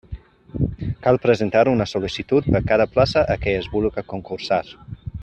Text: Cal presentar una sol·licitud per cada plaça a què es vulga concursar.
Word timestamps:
Cal 1.03 1.19
presentar 1.25 1.61
una 1.73 1.87
sol·licitud 1.93 2.49
per 2.55 2.63
cada 2.71 2.89
plaça 2.95 3.25
a 3.35 3.39
què 3.45 3.55
es 3.63 3.69
vulga 3.75 4.05
concursar. 4.15 4.63